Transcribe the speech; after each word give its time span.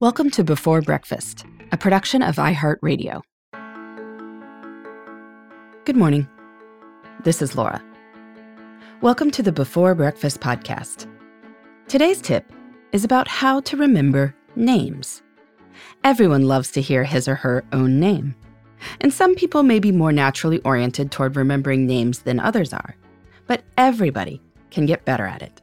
Welcome 0.00 0.30
to 0.30 0.42
Before 0.42 0.80
Breakfast, 0.80 1.44
a 1.72 1.76
production 1.76 2.22
of 2.22 2.36
iHeartRadio. 2.36 3.20
Good 5.84 5.94
morning. 5.94 6.26
This 7.22 7.42
is 7.42 7.54
Laura. 7.54 7.84
Welcome 9.02 9.30
to 9.32 9.42
the 9.42 9.52
Before 9.52 9.94
Breakfast 9.94 10.40
podcast. 10.40 11.06
Today's 11.86 12.22
tip 12.22 12.50
is 12.92 13.04
about 13.04 13.28
how 13.28 13.60
to 13.60 13.76
remember 13.76 14.34
names. 14.56 15.20
Everyone 16.02 16.48
loves 16.48 16.70
to 16.70 16.80
hear 16.80 17.04
his 17.04 17.28
or 17.28 17.34
her 17.34 17.62
own 17.74 18.00
name. 18.00 18.34
And 19.02 19.12
some 19.12 19.34
people 19.34 19.62
may 19.62 19.80
be 19.80 19.92
more 19.92 20.12
naturally 20.12 20.60
oriented 20.60 21.10
toward 21.10 21.36
remembering 21.36 21.84
names 21.84 22.20
than 22.20 22.40
others 22.40 22.72
are. 22.72 22.96
But 23.46 23.64
everybody 23.76 24.40
can 24.70 24.86
get 24.86 25.04
better 25.04 25.26
at 25.26 25.42
it. 25.42 25.60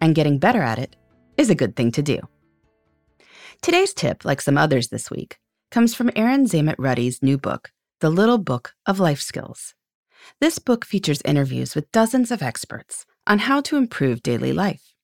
And 0.00 0.16
getting 0.16 0.38
better 0.38 0.60
at 0.60 0.80
it 0.80 0.96
is 1.36 1.50
a 1.50 1.54
good 1.54 1.76
thing 1.76 1.92
to 1.92 2.02
do. 2.02 2.18
Today's 3.62 3.92
tip, 3.92 4.24
like 4.24 4.40
some 4.40 4.56
others 4.56 4.88
this 4.88 5.10
week, 5.10 5.36
comes 5.70 5.94
from 5.94 6.10
Erin 6.16 6.46
Zammett 6.46 6.76
Ruddy's 6.78 7.22
new 7.22 7.36
book, 7.36 7.70
The 8.00 8.08
Little 8.08 8.38
Book 8.38 8.72
of 8.86 8.98
Life 8.98 9.20
Skills. 9.20 9.74
This 10.40 10.58
book 10.58 10.86
features 10.86 11.20
interviews 11.26 11.74
with 11.74 11.92
dozens 11.92 12.30
of 12.30 12.42
experts 12.42 13.04
on 13.26 13.40
how 13.40 13.60
to 13.60 13.76
improve 13.76 14.22
daily 14.22 14.54
life. 14.54 14.94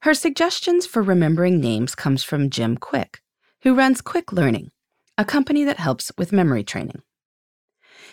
Her 0.00 0.12
suggestions 0.12 0.86
for 0.86 1.02
remembering 1.02 1.60
names 1.60 1.94
comes 1.94 2.24
from 2.24 2.50
Jim 2.50 2.76
Kwik, 2.76 3.22
who 3.62 3.76
runs 3.76 4.02
Kwik 4.02 4.32
Learning, 4.32 4.72
a 5.16 5.24
company 5.24 5.62
that 5.62 5.78
helps 5.78 6.10
with 6.18 6.32
memory 6.32 6.64
training. 6.64 7.02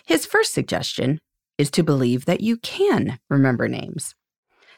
His 0.05 0.27
first 0.27 0.53
suggestion 0.53 1.19
is 1.57 1.71
to 1.71 1.81
believe 1.81 2.25
that 2.25 2.41
you 2.41 2.57
can 2.57 3.17
remember 3.31 3.67
names. 3.67 4.13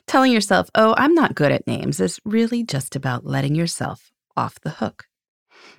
Telling 0.05 0.31
yourself, 0.31 0.69
oh, 0.75 0.95
I'm 0.97 1.13
not 1.13 1.35
good 1.35 1.51
at 1.51 1.67
names, 1.67 1.99
is 1.99 2.21
really 2.23 2.63
just 2.63 2.95
about 2.95 3.25
letting 3.25 3.53
yourself 3.53 4.13
off 4.37 4.61
the 4.61 4.69
hook. 4.69 5.05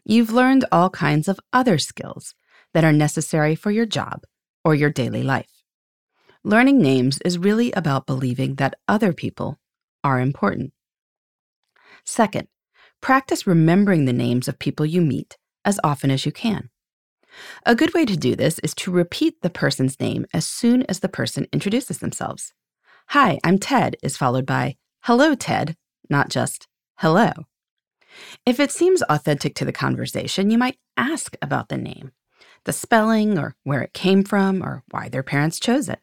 You've 0.04 0.32
learned 0.32 0.64
all 0.70 0.90
kinds 0.90 1.28
of 1.28 1.40
other 1.52 1.78
skills 1.78 2.34
that 2.74 2.84
are 2.84 2.92
necessary 2.92 3.54
for 3.54 3.70
your 3.70 3.86
job 3.86 4.24
or 4.64 4.74
your 4.74 4.90
daily 4.90 5.22
life. 5.22 5.62
Learning 6.44 6.78
names 6.78 7.18
is 7.24 7.38
really 7.38 7.72
about 7.72 8.06
believing 8.06 8.56
that 8.56 8.74
other 8.86 9.12
people 9.12 9.58
are 10.04 10.20
important. 10.20 10.72
Second, 12.04 12.48
practice 13.00 13.46
remembering 13.46 14.04
the 14.04 14.12
names 14.12 14.48
of 14.48 14.58
people 14.58 14.86
you 14.86 15.00
meet 15.00 15.36
as 15.64 15.78
often 15.84 16.10
as 16.10 16.26
you 16.26 16.32
can. 16.32 16.70
A 17.66 17.74
good 17.74 17.94
way 17.94 18.04
to 18.04 18.16
do 18.16 18.34
this 18.34 18.58
is 18.60 18.74
to 18.76 18.90
repeat 18.90 19.42
the 19.42 19.50
person's 19.50 20.00
name 20.00 20.26
as 20.32 20.46
soon 20.46 20.84
as 20.84 21.00
the 21.00 21.08
person 21.08 21.46
introduces 21.52 21.98
themselves. 21.98 22.52
Hi, 23.08 23.38
I'm 23.44 23.58
Ted 23.58 23.96
is 24.02 24.16
followed 24.16 24.46
by 24.46 24.76
Hello, 25.02 25.34
Ted, 25.34 25.76
not 26.08 26.30
just 26.30 26.66
Hello. 26.96 27.32
If 28.46 28.60
it 28.60 28.70
seems 28.70 29.02
authentic 29.02 29.54
to 29.56 29.64
the 29.64 29.72
conversation, 29.72 30.50
you 30.50 30.58
might 30.58 30.78
ask 30.96 31.36
about 31.42 31.68
the 31.68 31.76
name, 31.76 32.12
the 32.64 32.72
spelling, 32.72 33.38
or 33.38 33.54
where 33.64 33.82
it 33.82 33.94
came 33.94 34.24
from, 34.24 34.62
or 34.62 34.82
why 34.90 35.08
their 35.08 35.22
parents 35.22 35.60
chose 35.60 35.88
it. 35.88 36.00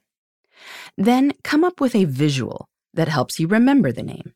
Then 0.97 1.33
come 1.43 1.63
up 1.63 1.81
with 1.81 1.95
a 1.95 2.05
visual 2.05 2.69
that 2.93 3.08
helps 3.08 3.39
you 3.39 3.47
remember 3.47 3.91
the 3.91 4.03
name. 4.03 4.33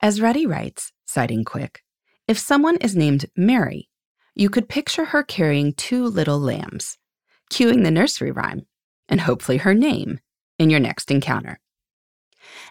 As 0.00 0.20
Ruddy 0.20 0.46
writes, 0.46 0.92
citing 1.06 1.44
Kwik, 1.44 1.82
if 2.28 2.38
someone 2.38 2.76
is 2.76 2.94
named 2.94 3.26
Mary, 3.36 3.88
you 4.34 4.48
could 4.48 4.68
picture 4.68 5.06
her 5.06 5.22
carrying 5.22 5.72
two 5.72 6.04
little 6.04 6.38
lambs, 6.38 6.98
cueing 7.50 7.82
the 7.82 7.90
nursery 7.90 8.30
rhyme, 8.30 8.66
and 9.08 9.22
hopefully 9.22 9.58
her 9.58 9.74
name 9.74 10.20
in 10.58 10.70
your 10.70 10.80
next 10.80 11.10
encounter. 11.10 11.58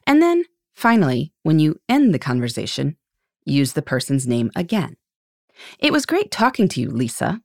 And 0.08 0.22
then, 0.22 0.46
finally, 0.74 1.34
when 1.44 1.60
you 1.60 1.80
end 1.90 2.14
the 2.14 2.20
conversation, 2.20 2.96
use 3.46 3.74
the 3.74 3.82
person's 3.82 4.28
name 4.28 4.52
again. 4.56 4.98
It 5.80 5.92
was 5.92 6.06
great 6.06 6.32
talking 6.32 6.68
to 6.70 6.82
you, 6.82 6.90
Lisa. 6.90 7.42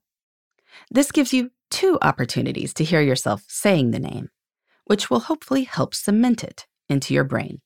This 0.91 1.11
gives 1.11 1.33
you 1.33 1.51
two 1.71 1.99
opportunities 2.03 2.75
to 2.75 2.85
hear 2.85 3.01
yourself 3.01 3.45
saying 3.49 3.91
the 3.91 3.99
name, 3.99 4.31
which 4.85 5.11
will 5.11 5.21
hopefully 5.21 5.65
help 5.65 5.95
cement 5.95 6.45
it 6.45 6.67
into 6.89 7.15
your 7.15 7.25
brain. 7.25 7.61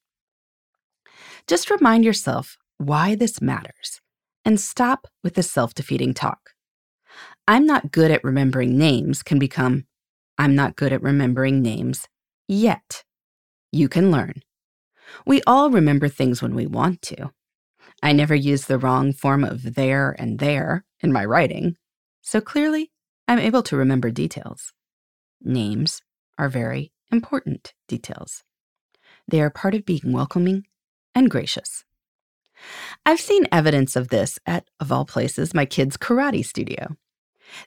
Just 1.47 1.71
remind 1.71 2.05
yourself 2.05 2.57
why 2.79 3.15
this 3.15 3.41
matters 3.41 4.01
and 4.45 4.61
stop 4.61 5.07
with 5.23 5.35
the 5.35 5.43
self 5.43 5.75
defeating 5.75 6.15
talk. 6.15 6.51
I'm 7.47 7.67
not 7.67 7.93
good 7.93 8.11
at 8.11 8.25
remembering 8.25 8.79
names 8.79 9.23
can 9.23 9.39
become 9.39 9.87
I'm 10.39 10.55
not 10.55 10.77
good 10.77 10.93
at 10.93 11.03
remembering 11.03 11.63
names 11.63 12.07
yet. 12.47 13.03
You 13.73 13.89
can 13.89 14.11
learn. 14.11 14.35
We 15.27 15.43
all 15.47 15.71
remember 15.71 16.09
things 16.09 16.41
when 16.41 16.55
we 16.55 16.67
want 16.67 17.03
to, 17.03 17.31
I 18.03 18.13
never 18.13 18.35
use 18.35 18.67
the 18.67 18.79
wrong 18.79 19.13
form 19.13 19.45
of 19.45 19.75
their 19.75 20.15
and 20.19 20.39
there 20.39 20.85
in 21.01 21.13
my 21.13 21.25
writing, 21.25 21.77
so 22.23 22.41
clearly 22.41 22.91
I'm 23.27 23.39
able 23.39 23.63
to 23.65 23.77
remember 23.77 24.11
details. 24.11 24.73
Names 25.41 26.03
are 26.39 26.49
very 26.49 26.93
important 27.11 27.75
details. 27.89 28.45
They 29.27 29.41
are 29.41 29.51
part 29.51 29.75
of 29.75 29.85
being 29.85 30.13
welcoming 30.13 30.65
and 31.15 31.31
gracious. 31.31 31.85
I've 33.05 33.21
seen 33.21 33.47
evidence 33.53 33.97
of 33.97 34.09
this 34.09 34.39
at, 34.47 34.69
of 34.81 34.91
all 34.91 35.05
places, 35.05 35.55
my 35.55 35.65
kids' 35.65 35.97
karate 35.97 36.45
studio. 36.45 36.97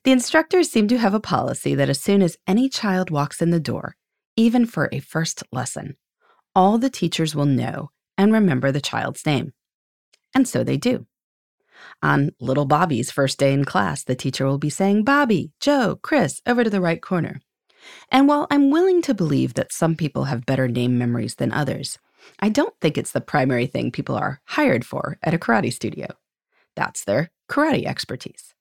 The 0.04 0.12
instructors 0.12 0.70
seem 0.70 0.88
to 0.90 0.98
have 0.98 1.14
a 1.14 1.20
policy 1.20 1.76
that 1.76 1.90
as 1.90 2.00
soon 2.00 2.22
as 2.22 2.38
any 2.48 2.70
child 2.70 3.10
walks 3.10 3.42
in 3.42 3.50
the 3.50 3.60
door, 3.60 3.96
even 4.36 4.66
for 4.66 4.90
a 4.92 5.00
first 5.00 5.44
lesson, 5.52 5.96
all 6.56 6.78
the 6.78 6.90
teachers 6.90 7.36
will 7.36 7.46
know 7.46 7.90
and 8.18 8.32
remember 8.32 8.72
the 8.72 8.82
child's 8.82 9.26
name. 9.26 9.54
And 10.34 10.48
so 10.48 10.64
they 10.64 10.78
do. 10.78 11.08
On 12.02 12.32
little 12.40 12.66
Bobby's 12.66 13.12
first 13.12 13.38
day 13.38 13.54
in 13.54 13.66
class, 13.66 14.04
the 14.04 14.16
teacher 14.16 14.46
will 14.46 14.58
be 14.58 14.70
saying, 14.70 15.04
Bobby, 15.04 15.52
Joe, 15.60 16.00
Chris, 16.02 16.42
over 16.46 16.64
to 16.64 16.70
the 16.70 16.82
right 16.82 17.02
corner. 17.02 17.42
And 18.10 18.28
while 18.28 18.48
I'm 18.52 18.70
willing 18.70 19.02
to 19.04 19.14
believe 19.14 19.56
that 19.56 19.74
some 19.74 19.96
people 19.96 20.26
have 20.26 20.46
better 20.46 20.68
name 20.68 20.98
memories 20.98 21.36
than 21.36 21.52
others, 21.52 21.98
I 22.40 22.50
don't 22.50 22.76
think 22.80 22.98
it's 22.98 23.12
the 23.12 23.22
primary 23.22 23.66
thing 23.66 23.92
people 23.92 24.16
are 24.16 24.42
hired 24.46 24.86
for 24.86 25.18
at 25.24 25.34
a 25.34 25.40
karate 25.40 25.74
studio. 25.74 26.08
That's 26.76 27.04
their 27.04 27.32
karate 27.50 27.86
expertise. 27.86 28.54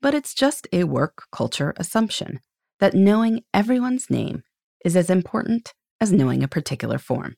But 0.00 0.14
it's 0.14 0.34
just 0.34 0.66
a 0.72 0.84
work 0.84 1.24
culture 1.32 1.74
assumption 1.76 2.40
that 2.78 2.94
knowing 2.94 3.42
everyone's 3.52 4.08
name 4.08 4.44
is 4.84 4.96
as 4.96 5.10
important 5.10 5.74
as 6.00 6.12
knowing 6.12 6.42
a 6.42 6.48
particular 6.48 6.98
form. 6.98 7.36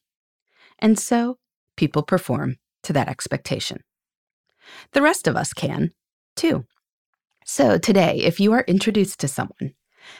And 0.78 0.98
so 0.98 1.38
people 1.76 2.02
perform 2.02 2.56
to 2.82 2.92
that 2.92 3.08
expectation. 3.08 3.82
The 4.92 5.02
rest 5.02 5.26
of 5.26 5.36
us 5.36 5.52
can, 5.52 5.90
too. 6.36 6.64
So 7.44 7.78
today, 7.78 8.18
if 8.18 8.38
you 8.38 8.52
are 8.52 8.64
introduced 8.68 9.20
to 9.20 9.28
someone, 9.28 9.74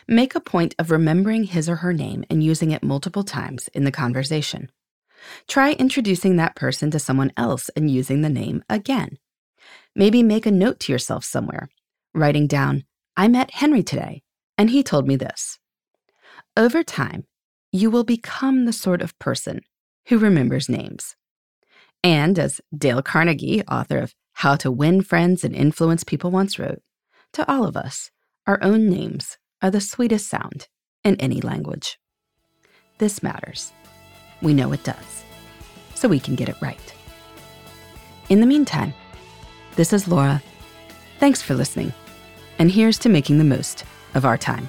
make 0.08 0.34
a 0.34 0.40
point 0.40 0.74
of 0.78 0.90
remembering 0.90 1.44
his 1.44 1.68
or 1.68 1.76
her 1.76 1.92
name 1.92 2.24
and 2.28 2.42
using 2.42 2.70
it 2.70 2.82
multiple 2.82 3.24
times 3.24 3.68
in 3.68 3.84
the 3.84 3.92
conversation. 3.92 4.70
Try 5.46 5.72
introducing 5.72 6.36
that 6.36 6.56
person 6.56 6.90
to 6.90 6.98
someone 6.98 7.32
else 7.36 7.68
and 7.76 7.90
using 7.90 8.22
the 8.22 8.28
name 8.28 8.64
again. 8.68 9.18
Maybe 9.94 10.22
make 10.22 10.46
a 10.46 10.50
note 10.50 10.80
to 10.80 10.92
yourself 10.92 11.24
somewhere, 11.24 11.68
writing 12.14 12.46
down, 12.46 12.84
I 13.16 13.28
met 13.28 13.52
Henry 13.52 13.82
today, 13.82 14.22
and 14.56 14.70
he 14.70 14.82
told 14.82 15.06
me 15.06 15.16
this. 15.16 15.58
Over 16.56 16.82
time, 16.82 17.24
you 17.70 17.90
will 17.90 18.04
become 18.04 18.64
the 18.64 18.72
sort 18.72 19.00
of 19.00 19.18
person 19.18 19.60
who 20.08 20.18
remembers 20.18 20.68
names. 20.68 21.14
And 22.04 22.38
as 22.38 22.60
Dale 22.76 23.02
Carnegie, 23.02 23.62
author 23.66 23.98
of 23.98 24.14
How 24.34 24.56
to 24.56 24.70
Win 24.70 25.02
Friends 25.02 25.44
and 25.44 25.54
Influence 25.54 26.04
People, 26.04 26.30
once 26.30 26.58
wrote, 26.58 26.82
to 27.32 27.50
all 27.50 27.64
of 27.64 27.76
us, 27.76 28.10
our 28.46 28.58
own 28.62 28.88
names 28.88 29.38
are 29.62 29.70
the 29.70 29.80
sweetest 29.80 30.28
sound 30.28 30.68
in 31.04 31.16
any 31.16 31.40
language. 31.40 31.98
This 32.98 33.22
matters. 33.22 33.72
We 34.42 34.52
know 34.52 34.72
it 34.72 34.82
does. 34.84 35.24
So 35.94 36.08
we 36.08 36.18
can 36.18 36.34
get 36.34 36.48
it 36.48 36.60
right. 36.60 36.94
In 38.28 38.40
the 38.40 38.46
meantime, 38.46 38.92
this 39.76 39.92
is 39.92 40.08
Laura. 40.08 40.42
Thanks 41.20 41.40
for 41.40 41.54
listening. 41.54 41.92
And 42.58 42.70
here's 42.70 42.98
to 43.00 43.08
making 43.08 43.38
the 43.38 43.44
most 43.44 43.84
of 44.14 44.24
our 44.24 44.36
time. 44.36 44.68